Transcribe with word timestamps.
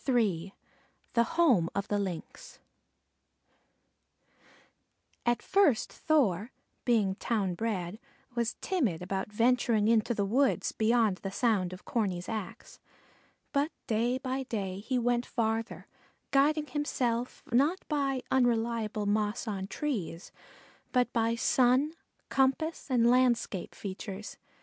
III 0.09 0.51
THE 1.13 1.21
HOME 1.37 1.69
OF 1.75 1.87
THE 1.87 1.99
LYNX 1.99 2.57
At 5.27 5.43
first 5.43 5.93
Thor, 5.93 6.51
being 6.85 7.13
town 7.13 7.53
bred, 7.53 7.99
was 8.33 8.55
timid 8.61 9.03
about 9.03 9.31
venturing 9.31 9.87
into 9.87 10.15
the 10.15 10.25
woods 10.25 10.71
beyond 10.71 11.17
the 11.17 11.29
sound 11.29 11.71
of 11.71 11.85
Corney's 11.85 12.27
axe; 12.27 12.79
but 13.53 13.69
day 13.85 14.17
by 14.17 14.41
day 14.41 14.79
he 14.79 14.97
went 14.97 15.23
farther, 15.23 15.85
guiding 16.31 16.65
himself, 16.65 17.43
not 17.51 17.87
by 17.87 18.23
unreliable 18.31 19.05
moss 19.05 19.47
on 19.47 19.67
trees, 19.67 20.31
but 20.91 21.13
by 21.13 21.35
sun, 21.35 21.93
compass, 22.27 22.87
and 22.89 23.07
landscape 23.07 23.75
features. 23.75 24.37